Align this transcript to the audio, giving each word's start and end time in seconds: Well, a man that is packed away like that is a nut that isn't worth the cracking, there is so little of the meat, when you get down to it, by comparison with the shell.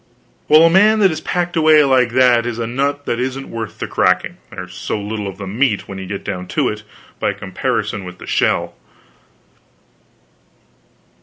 Well, 0.47 0.63
a 0.63 0.69
man 0.71 0.97
that 1.01 1.11
is 1.11 1.21
packed 1.21 1.55
away 1.55 1.83
like 1.83 2.09
that 2.13 2.47
is 2.47 2.57
a 2.57 2.65
nut 2.65 3.05
that 3.05 3.19
isn't 3.19 3.51
worth 3.51 3.77
the 3.77 3.85
cracking, 3.87 4.37
there 4.49 4.63
is 4.63 4.73
so 4.73 4.99
little 4.99 5.27
of 5.27 5.37
the 5.37 5.45
meat, 5.45 5.87
when 5.87 5.99
you 5.99 6.07
get 6.07 6.23
down 6.25 6.47
to 6.57 6.69
it, 6.69 6.81
by 7.19 7.33
comparison 7.33 8.03
with 8.03 8.17
the 8.17 8.25
shell. 8.25 8.73